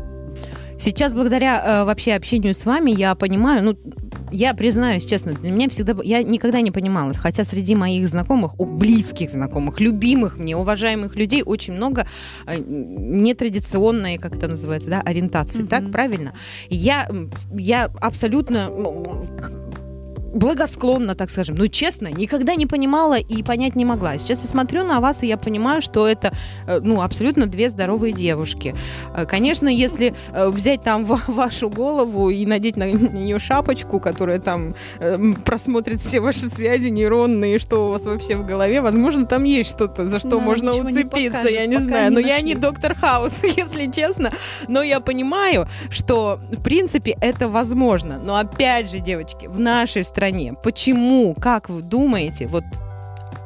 [0.79, 3.77] Сейчас, благодаря э, вообще общению с вами, я понимаю, ну,
[4.33, 5.95] я признаюсь честно, для меня всегда...
[6.03, 11.43] Я никогда не понимала, хотя среди моих знакомых, о, близких знакомых, любимых мне, уважаемых людей
[11.43, 12.07] очень много
[12.47, 15.69] э, нетрадиционной, как это называется, да, ориентации, Мгм.
[15.69, 16.33] так, правильно?
[16.69, 17.09] Я,
[17.55, 18.71] я абсолютно
[20.39, 24.17] благосклонно, так скажем, ну, честно, никогда не понимала и понять не могла.
[24.19, 26.33] Сейчас я смотрю на вас, и я понимаю, что это,
[26.67, 28.75] э, ну, абсолютно две здоровые девушки.
[29.15, 34.39] Э, Конечно, если э, взять там ва- вашу голову и надеть на нее шапочку, которая
[34.39, 39.45] там эм, просмотрит все ваши связи нейронные, что у вас вообще в голове, возможно, там
[39.45, 42.11] есть что-то, за что Но можно ничего не уцепиться, покажет, я не знаю.
[42.11, 42.61] не Но я не нашли.
[42.61, 44.33] доктор Хаус, если честно.
[44.69, 48.21] Но я понимаю, что, в принципе, это возможно.
[48.23, 50.28] Но опять же, девочки, в нашей стране,
[50.63, 52.65] почему, как вы думаете, вот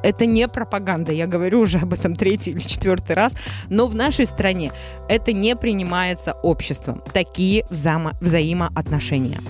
[0.03, 3.37] это не пропаганда, я говорю уже об этом третий или четвертый раз,
[3.69, 4.73] но в нашей стране
[5.09, 7.03] это не принимается обществом.
[7.13, 9.41] Такие взаимо- взаимоотношения.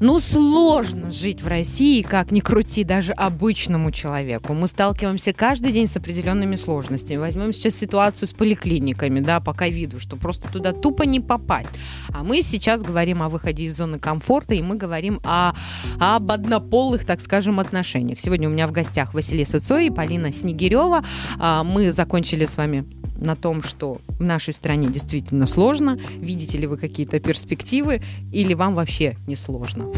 [0.00, 4.54] Ну, сложно жить в России, как ни крути, даже обычному человеку.
[4.54, 7.18] Мы сталкиваемся каждый день с определенными сложностями.
[7.18, 11.68] Возьмем сейчас ситуацию с поликлиниками, да, по ковиду, что просто туда тупо не попасть.
[12.14, 15.52] А мы сейчас говорим о выходе из зоны комфорта, и мы говорим о,
[15.98, 18.20] об однополых, так скажем, отношениях.
[18.20, 21.04] Сегодня у меня в гостях Василиса Цой и Полина Снегирева.
[21.38, 22.86] А, Мы закончили с вами
[23.20, 25.98] на том, что в нашей стране действительно сложно.
[26.18, 28.02] Видите ли вы какие-то перспективы
[28.32, 29.92] или вам вообще не сложно?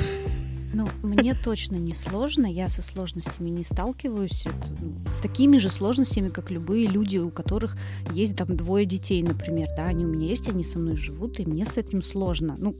[0.74, 4.46] Ну, мне точно не сложно, я со сложностями не сталкиваюсь.
[4.46, 7.76] Это, ну, с такими же сложностями, как любые люди, у которых
[8.10, 11.44] есть там двое детей, например, да, они у меня есть, они со мной живут, и
[11.44, 12.56] мне с этим сложно.
[12.58, 12.74] Ну,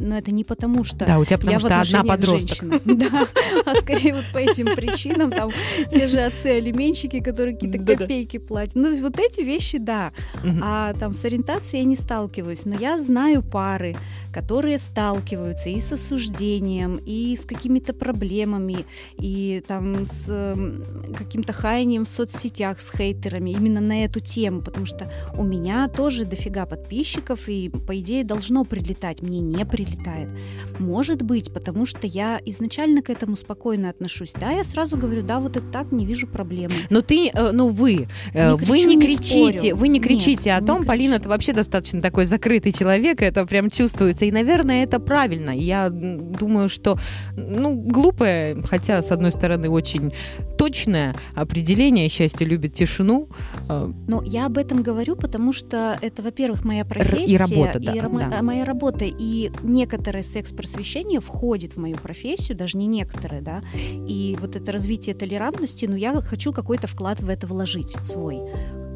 [0.00, 2.58] но это не потому, что Да, у тебя потому я в что одна подросток.
[2.84, 3.26] Да,
[3.64, 5.50] а скорее вот по этим причинам, там,
[5.92, 8.74] те же отцы-алименщики, которые какие-то копейки платят.
[8.74, 10.12] Ну, вот эти вещи, да.
[10.62, 13.96] А там с ориентацией я не сталкиваюсь, но я знаю пары,
[14.32, 18.86] которые сталкиваются и с осуждением, и с какими-то проблемами,
[19.18, 20.56] и там с
[21.16, 26.24] каким-то хаянием в соцсетях, с хейтерами именно на эту тему, потому что у меня тоже
[26.24, 29.89] дофига подписчиков, и по идее должно прилетать, мне не прилетает.
[30.78, 34.32] Может быть, потому что я изначально к этому спокойно отношусь.
[34.38, 36.74] Да, я сразу говорю, да, вот это так, не вижу проблемы.
[36.88, 39.76] Но ты, э, ну вы, э, Не вы кричу, не не кричите, спорю.
[39.76, 41.24] вы не Нет, кричите о не том, Полина, кричу.
[41.24, 44.24] ты вообще достаточно такой закрытый человек, это прям чувствуется.
[44.24, 45.50] И, наверное, это правильно.
[45.50, 46.98] Я думаю, что,
[47.36, 50.12] ну, глупое, хотя, с одной стороны, очень
[50.60, 52.08] точное определение.
[52.08, 53.28] Счастье любит тишину.
[53.68, 57.34] Э, Но я об этом говорю, потому что это, во-первых, моя профессия.
[57.34, 58.38] и работа, да, и рама- да.
[58.38, 59.06] а, моя работа.
[59.06, 63.62] И некоторое секс-просвещение входит в мою профессию, даже не некоторые, да.
[64.06, 68.40] И вот это развитие толерантности, ну, я хочу какой-то вклад в это вложить свой.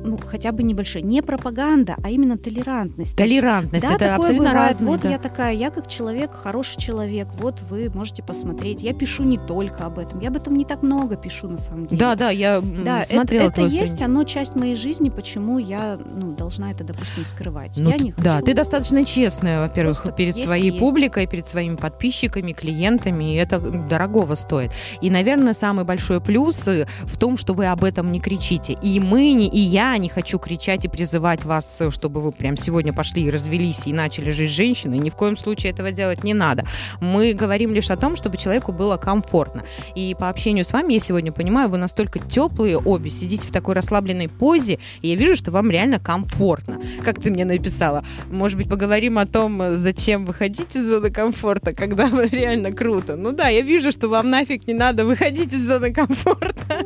[0.04, 3.16] Ну, хотя бы небольшой, не пропаганда, а именно толерантность.
[3.16, 4.68] Толерантность, да, это такое абсолютно бывает.
[4.68, 4.88] разное.
[4.88, 5.10] Вот да.
[5.10, 8.82] я такая, я как человек, хороший человек, вот вы можете посмотреть.
[8.82, 11.86] Я пишу не только об этом, я об этом не так много пишу на самом
[11.86, 11.98] деле.
[11.98, 15.98] Да, да, я Да, это, смотрела это твою есть, оно часть моей жизни, почему я
[16.14, 17.76] ну, должна это, допустим, скрывать.
[17.78, 18.22] Ну, я не хочу.
[18.22, 23.36] Да, ты достаточно честная, во-первых, Просто перед есть своей публикой, перед своими подписчиками, клиентами, и
[23.36, 24.72] это дорогого стоит.
[25.00, 28.76] И, наверное, самый большой плюс э, в том, что вы об этом не кричите.
[28.82, 32.92] И мы, и я не хочу кричать и призывать вас, э, чтобы вы прям сегодня
[32.92, 34.98] пошли и развелись и начали жить женщиной.
[34.98, 36.64] Ни в коем случае этого делать не надо.
[37.00, 39.64] Мы говорим лишь о том, чтобы человеку было комфортно.
[39.94, 43.74] И по общению с вами, я сегодня понимаю, вы настолько теплые обе, сидите в такой
[43.74, 46.80] расслабленной позе, и я вижу, что вам реально комфортно.
[47.04, 51.72] Как ты мне написала, может быть, поговорим о том, э, зачем выходить из зоны комфорта,
[51.72, 53.16] когда вы реально круто.
[53.16, 56.85] Ну да, я вижу, что вам нафиг не надо выходить из зоны комфорта.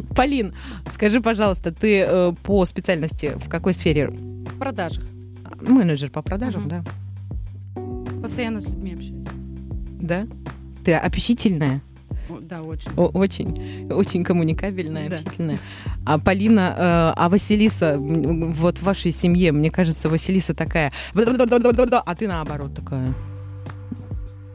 [0.16, 0.54] Полин,
[0.92, 4.08] скажи, пожалуйста, ты э, по специальности в какой сфере?
[4.08, 5.04] В продажах.
[5.60, 6.84] Менеджер по продажам, да?
[8.20, 9.26] Постоянно с людьми общаюсь.
[10.00, 10.26] Да?
[10.84, 11.80] Ты общительная?
[12.28, 12.90] О, Да, очень.
[12.96, 15.16] О- очень, очень коммуникабельная, Да.
[15.16, 15.58] общительная.
[16.04, 22.14] А Полина, э, а Василиса, м, вот в вашей семье, мне кажется, Василиса такая, а
[22.14, 23.12] ты наоборот такая.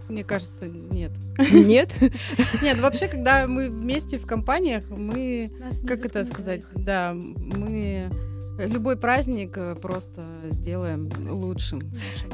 [0.09, 1.11] Мне кажется, нет.
[1.51, 1.89] Нет?
[2.61, 5.51] Нет, вообще, когда мы вместе в компаниях, мы,
[5.85, 8.09] как это сказать, да, мы
[8.57, 11.81] любой праздник э, просто сделаем лучшим.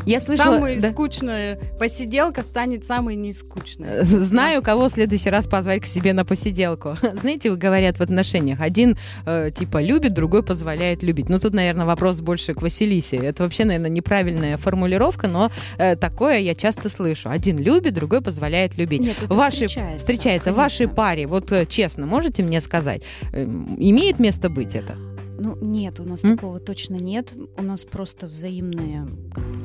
[0.06, 0.56] Я слышала...
[0.56, 0.92] Самая да.
[0.92, 4.04] скучная посиделка станет самой нескучной.
[4.04, 6.96] Знаю, кого в следующий раз позвать к себе на посиделку.
[7.14, 11.30] Знаете, вы говорят в отношениях, один э, типа любит, другой позволяет любить.
[11.30, 13.18] Ну тут, наверное, вопрос больше к Василисе.
[13.18, 17.30] Это вообще, наверное, неправильная формулировка, но э, такое я часто слышу.
[17.30, 19.02] Один любит, другой позволяет любить.
[19.02, 20.00] Нет, это Ваши- встречается.
[20.00, 20.96] Встречается в вашей конечно.
[20.96, 24.98] паре, вот э, честно, можете мне сказать, э, имеет место быть это?
[25.40, 26.38] Ну, нет, у нас М?
[26.38, 27.34] такого точно нет.
[27.58, 29.08] У нас просто взаимные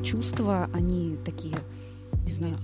[0.03, 1.55] чувства, они такие,
[2.25, 2.55] не знаю.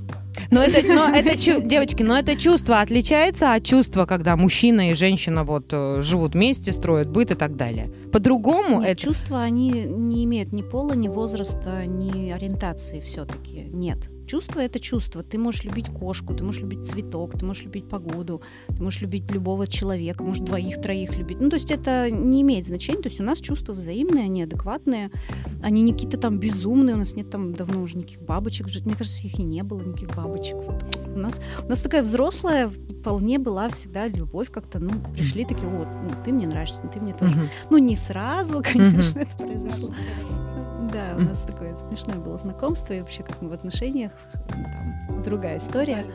[0.51, 4.93] Но это, но это чу- девочки, но это чувство отличается от чувства, когда мужчина и
[4.93, 7.91] женщина вот э, живут вместе, строят быт и так далее.
[8.11, 13.65] По-другому Нет, это чувства, они не имеют ни пола, ни возраста, ни ориентации все-таки.
[13.71, 14.09] Нет.
[14.25, 15.23] Чувство это чувство.
[15.23, 19.31] Ты можешь любить кошку, ты можешь любить цветок, ты можешь любить погоду, ты можешь любить
[19.31, 21.41] любого человека, можешь двоих-троих любить.
[21.41, 23.01] Ну, то есть это не имеет значения.
[23.01, 25.11] То есть у нас чувства взаимные, они адекватные,
[25.63, 26.95] они не какие-то там безумные.
[26.95, 28.67] У нас нет там давно уже никаких бабочек.
[28.85, 30.55] Мне кажется, их и не было, никаких бабочек.
[30.55, 30.83] Вот
[31.15, 35.87] У нас, у нас такая взрослая вполне была всегда любовь как-то, ну, пришли такие, вот,
[35.91, 37.49] ну, ты мне нравишься, ты мне тоже.
[37.69, 39.91] Ну, не сразу, конечно, это произошло.
[40.95, 44.11] Да, у нас такое смешное было знакомство, и вообще как мы в отношениях,
[44.47, 46.05] там, другая история.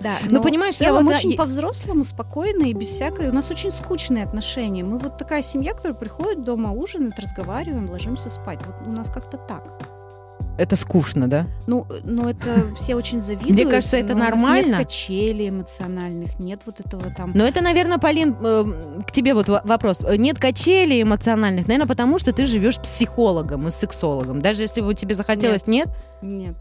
[0.00, 3.28] Да, Ну, но понимаешь, в я да, очень и- по-взрослому, спокойно и без всякой...
[3.28, 4.82] У нас очень скучные отношения.
[4.82, 8.58] Мы вот такая семья, которая приходит дома, ужинает, разговариваем, ложимся спать.
[8.66, 9.95] Вот у нас как-то так.
[10.58, 11.46] Это скучно, да?
[11.66, 13.52] Ну, но это все очень завидуют.
[13.52, 14.76] Мне кажется, это нормально.
[14.76, 17.32] Нет качелей эмоциональных, нет вот этого там...
[17.34, 18.64] Но это, наверное, Полин, э,
[19.06, 20.00] к тебе вот во- вопрос.
[20.16, 24.40] Нет качелей эмоциональных, наверное, потому что ты живешь психологом и сексологом.
[24.40, 25.88] Даже если бы тебе захотелось, нет?
[26.22, 26.54] Нет.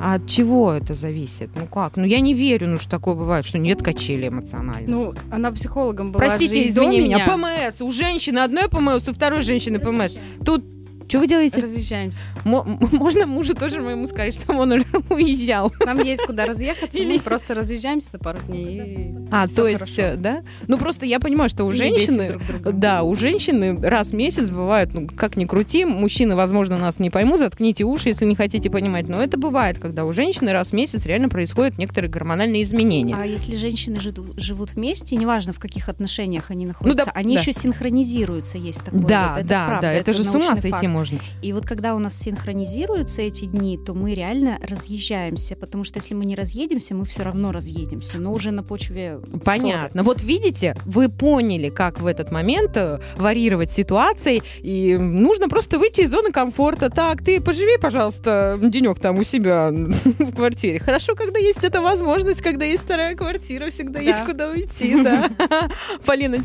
[0.00, 1.50] А от чего это зависит?
[1.54, 1.96] Ну как?
[1.96, 4.88] Ну я не верю, ну что такое бывает, что нет качели эмоциональных.
[4.88, 7.24] Ну, она психологом была Простите, извини меня.
[7.24, 7.36] меня.
[7.68, 7.80] ПМС.
[7.82, 10.14] У женщины одной ПМС, у второй женщины ПМС.
[10.44, 10.64] Тут
[11.12, 11.60] что вы делаете?
[11.60, 12.20] Разъезжаемся.
[12.46, 15.70] М- можно мужу тоже моему сказать, что он уже уезжал?
[15.84, 18.80] Нам есть куда разъехаться, Или- мы просто разъезжаемся на пару дней.
[18.80, 20.16] и А, то есть, хорошо.
[20.16, 20.42] да?
[20.68, 22.72] Ну просто я понимаю, что у женщины друг друга.
[22.72, 27.10] Да, у женщины раз в месяц бывает, ну, как ни крути, мужчины, возможно, нас не
[27.10, 30.72] поймут, заткните уши, если не хотите понимать, но это бывает, когда у женщины раз в
[30.72, 33.14] месяц реально происходят некоторые гормональные изменения.
[33.20, 37.40] А если женщины жив- живут вместе, неважно в каких отношениях они находятся, да, они да.
[37.42, 39.02] еще синхронизируются, есть такое.
[39.02, 40.84] да, вот, это да, правда, да, это, же с ума сойти факт.
[41.02, 41.18] Можно.
[41.42, 46.14] И вот когда у нас синхронизируются эти дни, то мы реально разъезжаемся, потому что если
[46.14, 49.18] мы не разъедемся, мы все равно разъедемся, но уже на почве.
[49.44, 50.02] Понятно.
[50.04, 56.02] Вот видите, вы поняли, как в этот момент э, варьировать ситуации, и нужно просто выйти
[56.02, 56.88] из зоны комфорта.
[56.88, 59.70] Так, ты поживи, пожалуйста, денек там у себя
[60.18, 60.78] в квартире.
[60.78, 64.04] Хорошо, когда есть эта возможность, когда есть вторая квартира, всегда Да.
[64.04, 65.28] есть куда уйти, да.
[66.06, 66.38] Полина,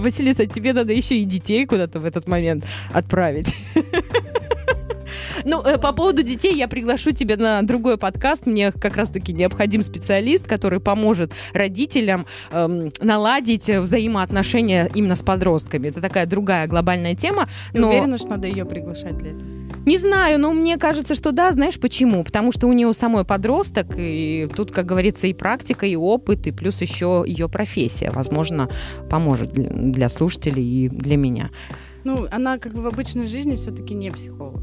[0.00, 3.54] Василиса, тебе надо еще и детей куда-то в этот момент отправить.
[5.44, 8.46] Ну, э, по поводу детей я приглашу тебя на другой подкаст.
[8.46, 15.88] Мне как раз-таки необходим специалист, который поможет родителям эм, наладить взаимоотношения именно с подростками.
[15.88, 17.48] Это такая другая глобальная тема.
[17.72, 17.88] Но...
[17.88, 19.48] уверена, что надо ее приглашать для этого.
[19.86, 21.52] Не знаю, но мне кажется, что да.
[21.52, 22.24] Знаешь почему?
[22.24, 26.50] Потому что у нее самой подросток, и тут, как говорится, и практика, и опыт, и
[26.50, 28.68] плюс еще ее профессия, возможно,
[29.08, 31.50] поможет для слушателей и для меня.
[32.06, 34.62] Ну, она как бы в обычной жизни все-таки не психолог.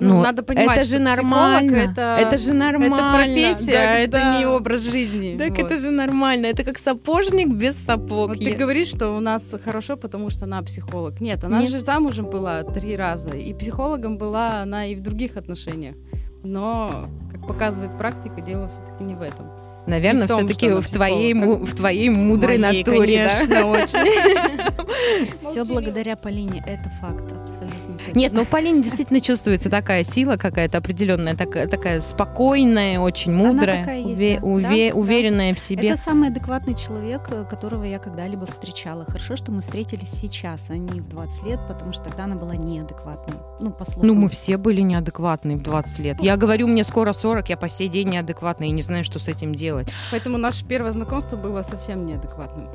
[0.00, 1.76] Ну, Ну, надо понимать, это же что нормально.
[1.76, 2.94] это, это же нормально.
[2.96, 4.38] это профессия, Так а это да.
[4.38, 5.36] не образ жизни.
[5.38, 5.58] Так Вот.
[5.60, 6.46] это же нормально.
[6.46, 8.28] Это как сапожник без сапог.
[8.30, 11.20] Вот Я- ты говоришь, что у нас хорошо, потому что она психолог.
[11.20, 11.70] Нет, она Нет.
[11.70, 15.94] же замужем была три раза, и психологом была она и в других отношениях.
[16.42, 19.46] Но, как показывает практика, дело все-таки не в этом.
[19.86, 23.24] Наверное, все-таки она в твоей, в твоей мудрой Моей, натуре.
[23.24, 23.30] да?
[23.30, 25.38] конечно, очень.
[25.38, 27.83] Все благодаря Полине, это факт абсолютно.
[28.14, 33.80] Нет, ну в Полине действительно чувствуется такая сила какая-то определенная, такая, такая спокойная, очень мудрая,
[33.80, 34.46] такая есть, уве- да.
[34.46, 34.98] уве- Да, да.
[35.00, 35.88] уверенная в себе.
[35.90, 39.04] Это самый адекватный человек, э, которого я когда-либо встречала.
[39.06, 42.56] Хорошо, что мы встретились сейчас, а не в 20 лет, потому что тогда она была
[42.56, 43.36] неадекватной.
[43.60, 44.06] Ну, по слухам.
[44.08, 46.20] Ну, мы все были неадекватные в 20 лет.
[46.20, 49.28] Я говорю, мне скоро 40, я по сей день неадекватная и не знаю, что с
[49.28, 49.88] этим делать.
[50.10, 52.68] Поэтому наше первое знакомство было совсем неадекватным.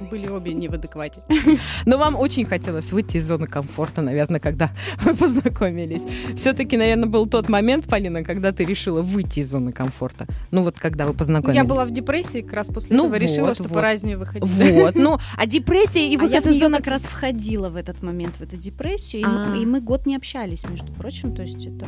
[0.00, 1.22] Были обе не в адеквате.
[1.86, 4.70] Но вам очень хотелось выйти из зоны комфорта, наверное, когда
[5.02, 6.04] вы познакомились.
[6.36, 10.26] Все-таки, наверное, был тот момент, Полина, когда ты решила выйти из зоны комфорта.
[10.50, 11.56] Ну, вот когда вы познакомились.
[11.56, 13.74] Я была в депрессии, как раз после Ну этого решила, вот, что вот.
[13.74, 14.48] пора из нее выходить.
[14.80, 17.68] Вот, ну, а депрессия и А я выход в из нее зоны как раз входила
[17.68, 19.28] в этот момент, в эту депрессию, и, А.
[19.48, 21.86] мы, и мы год не общались, между прочим, то есть это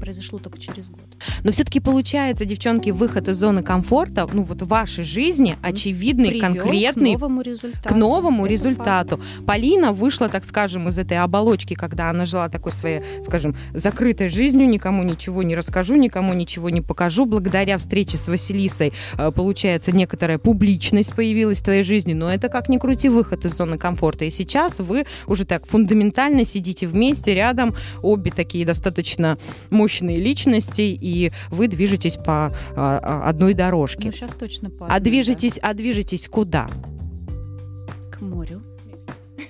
[0.00, 1.16] произошло только через год.
[1.42, 6.40] Но все-таки получается, девчонки, выход из зоны комфорта, ну вот в вашей жизни очевидный, Привел
[6.40, 7.53] конкретный к новому результату.
[7.84, 9.20] К новому Это результату.
[9.46, 14.68] Полина вышла, так скажем, из этой оболочки, когда она жила такой своей, скажем, закрытой жизнью,
[14.68, 17.26] никому ничего не расскажу, никому ничего не покажу.
[17.26, 22.68] Благодаря встрече с Василисой, э, получается, некоторая публичность появилась в твоей жизни, но это как
[22.68, 24.24] ни крути выход из зоны комфорта.
[24.24, 29.38] И сейчас вы уже так фундаментально сидите вместе, рядом, обе такие достаточно
[29.70, 34.06] мощные личности, и вы движетесь по а, а, одной дорожке.
[34.06, 35.04] Ну, сейчас точно по А одной, да.
[35.04, 36.68] движетесь, а движетесь куда?
[38.24, 38.63] К морю.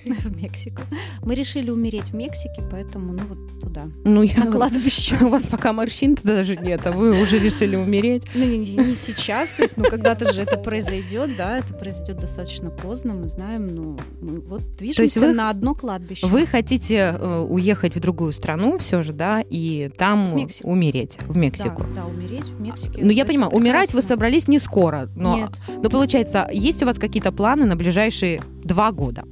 [0.25, 0.83] В Мексику.
[1.23, 3.89] Мы решили умереть в Мексике, поэтому, ну, вот туда.
[4.05, 4.45] Ну, я...
[4.45, 5.17] На кладбище.
[5.21, 8.25] У вас пока морщин-то даже нет, а вы уже решили умереть.
[8.35, 12.71] Ну, не, не- сейчас, то есть, ну, когда-то же это произойдет, да, это произойдет достаточно
[12.71, 16.27] поздно, мы знаем, ну, мы вот движемся вы- на одно кладбище.
[16.27, 21.85] Вы хотите э, уехать в другую страну все же, да, и там умереть, в Мексику.
[21.95, 23.01] Да, да, умереть в Мексике.
[23.03, 25.51] Ну, я понимаю, умирать вы собрались не скоро, но, Нет,
[25.83, 29.25] но получается, есть у вас какие-то планы на ближайшие два года?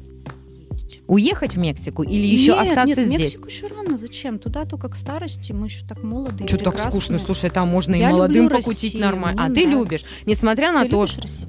[0.73, 1.01] Есть.
[1.07, 3.19] Уехать в Мексику или еще Нет, остаться нет, в здесь?
[3.19, 3.99] Мексику еще рано.
[3.99, 4.39] Зачем?
[4.39, 5.53] Туда только к старости.
[5.53, 6.45] Мы еще так молоды.
[6.45, 7.19] и Что так скучно?
[7.19, 9.43] Слушай, там можно и Я молодым люблю покутить Россию, нормально.
[9.45, 9.85] А мне ты нравится.
[9.85, 11.49] любишь, несмотря на Ты то, любишь Россию?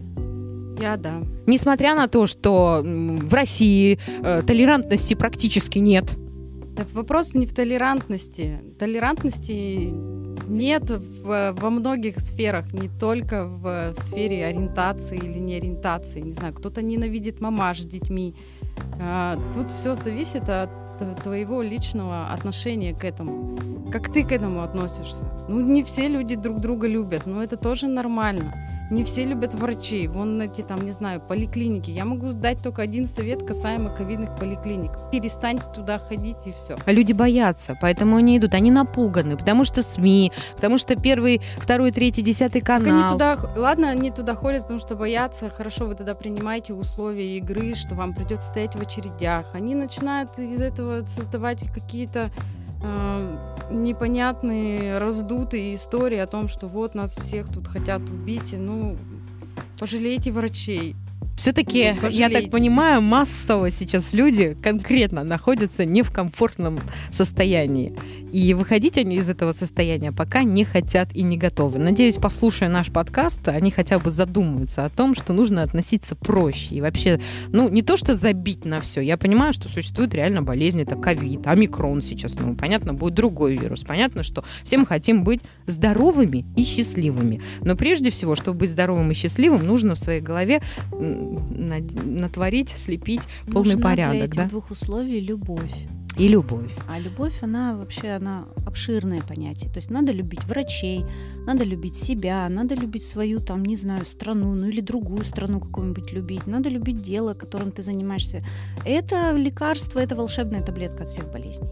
[0.82, 1.22] Я да.
[1.46, 6.16] несмотря на то, что в России э, толерантности практически нет.
[6.76, 8.60] Да вопрос не в толерантности.
[8.80, 9.94] Толерантности
[10.48, 16.22] нет в- во многих сферах, не только в, сфере ориентации или не ориентации.
[16.22, 18.36] Не знаю, кто-то ненавидит мамаш с детьми.
[19.00, 20.70] А, тут все зависит от
[21.24, 23.58] твоего личного отношения к этому.
[23.92, 25.26] Как ты к этому относишься?
[25.48, 28.54] Ну, не все люди друг друга любят, но это тоже нормально.
[28.92, 30.08] Не все любят врачей.
[30.08, 31.90] Вон эти там, не знаю, поликлиники.
[31.90, 34.92] Я могу дать только один совет касаемо ковидных поликлиник.
[35.12, 36.78] Перестаньте туда ходить и все.
[36.86, 41.92] А люди боятся, поэтому они идут, они напуганы, потому что СМИ, потому что первый, второй,
[41.92, 43.14] третий, десятый Так они канал.
[43.14, 45.50] туда, ладно, они туда ходят, потому что боятся.
[45.50, 49.48] Хорошо, вы тогда принимаете условия игры, что вам придется стоять в очередях.
[49.54, 52.32] Они начинают из этого создавать какие-то
[52.84, 53.38] э,
[53.72, 58.54] непонятные, раздутые истории о том, что вот нас всех тут хотят убить.
[58.58, 58.98] Ну,
[59.80, 60.96] пожалейте врачей.
[61.36, 66.80] Все-таки, я так понимаю, массово сейчас люди конкретно находятся не в комфортном
[67.12, 67.94] состоянии.
[68.32, 71.78] И выходить они из этого состояния пока не хотят и не готовы.
[71.78, 76.76] Надеюсь, послушая наш подкаст, они хотя бы задумаются о том, что нужно относиться проще.
[76.76, 77.20] И вообще,
[77.50, 79.02] ну, не то, что забить на все.
[79.02, 83.84] Я понимаю, что существует реально болезнь, это ковид, омикрон сейчас, ну, понятно, будет другой вирус.
[83.84, 87.42] Понятно, что все мы хотим быть здоровыми и счастливыми.
[87.62, 90.62] Но прежде всего, чтобы быть здоровым и счастливым, нужно в своей голове
[91.24, 94.50] натворить, слепить полный Нужна порядок, для этих да?
[94.50, 95.88] двух условий любовь.
[96.18, 96.72] И любовь.
[96.88, 99.72] А любовь, она вообще, она обширное понятие.
[99.72, 101.06] То есть надо любить врачей,
[101.48, 106.14] надо любить себя, надо любить свою, там, не знаю, страну, ну или другую страну какую-нибудь
[106.14, 106.46] любить.
[106.46, 108.44] Надо любить дело, которым ты занимаешься.
[108.86, 111.70] Это лекарство, это волшебная таблетка от всех болезней.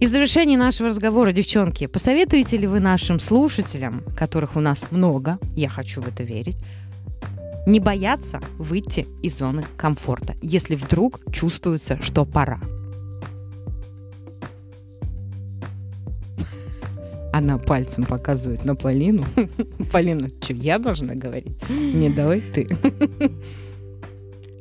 [0.00, 5.38] И в завершении нашего разговора, девчонки, посоветуете ли вы нашим слушателям, которых у нас много,
[5.56, 6.56] я хочу в это верить,
[7.66, 12.60] не бояться выйти из зоны комфорта, если вдруг чувствуется, что пора?
[17.32, 19.24] Она пальцем показывает на Полину.
[19.92, 21.56] Полина, что, я должна говорить?
[21.68, 22.66] Не, давай ты.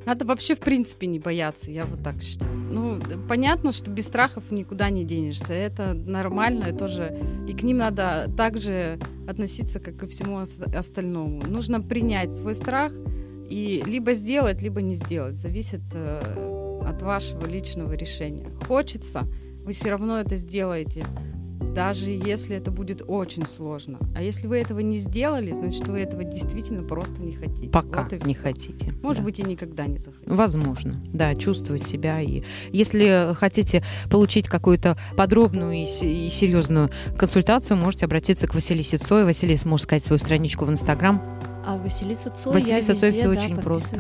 [0.08, 2.50] Надо вообще в принципе не бояться, я вот так считаю.
[2.72, 2.98] Ну,
[3.28, 5.52] понятно, что без страхов никуда не денешься.
[5.52, 11.42] Это нормально, и тоже и к ним надо также относиться, как и всему остальному.
[11.46, 12.94] Нужно принять свой страх
[13.50, 15.38] и либо сделать, либо не сделать.
[15.38, 18.50] Зависит э, от вашего личного решения.
[18.66, 19.28] Хочется,
[19.66, 21.06] вы все равно это сделаете
[21.78, 24.00] даже если это будет очень сложно.
[24.16, 27.70] А если вы этого не сделали, значит, вы этого действительно просто не хотите.
[27.70, 28.94] Пока вот не хотите.
[29.04, 29.26] Может да.
[29.26, 30.34] быть, и никогда не захотите.
[30.34, 32.20] Возможно, да, чувствовать себя.
[32.20, 39.24] И если хотите получить какую-то подробную и, и серьезную консультацию, можете обратиться к Василисе Цой.
[39.24, 41.37] Василий может сказать свою страничку в Инстаграм.
[41.68, 43.98] А Василиса Цой Василиса Цой все да, очень просто.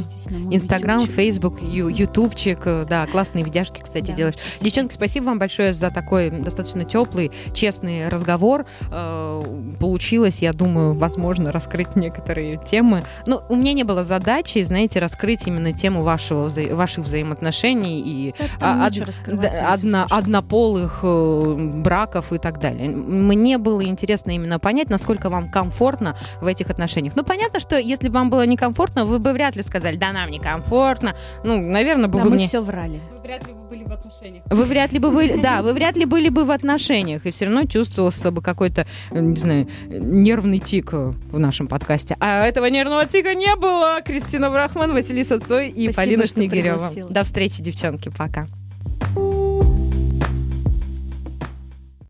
[0.51, 4.35] Инстаграм, Фейсбук, Ютубчик, э, да, классные видяшки, кстати, да, делаешь.
[4.35, 4.63] Спасибо.
[4.63, 8.65] Девчонки, спасибо вам большое за такой достаточно теплый, честный разговор.
[8.89, 9.43] Э,
[9.81, 13.03] получилось, я думаю, возможно, раскрыть некоторые темы.
[13.25, 18.33] Но у меня не было задачи, знаете, раскрыть именно тему вашего, вза ваших взаимоотношений и
[18.61, 18.93] од,
[19.67, 22.87] одно, однополых э, браков и так далее.
[22.87, 27.17] Мне было интересно именно понять, насколько вам комфортно в этих отношениях.
[27.17, 30.11] Ну, понятно, понятно, что если бы вам было некомфортно, вы бы вряд ли сказали, да,
[30.11, 31.15] нам некомфортно.
[31.43, 32.45] Ну, наверное, бы да, вы мы мне...
[32.45, 33.01] все врали.
[33.11, 34.43] Вы вряд ли бы были в отношениях.
[34.49, 37.45] Вы вряд ли бы были, да, вы вряд ли были бы в отношениях, и все
[37.45, 42.15] равно чувствовался бы какой-то, не знаю, нервный тик в нашем подкасте.
[42.19, 44.01] А этого нервного тика не было.
[44.05, 46.91] Кристина Брахман, Василиса Цой и Спасибо, Полина Снегирева.
[47.09, 48.47] До встречи, девчонки, пока.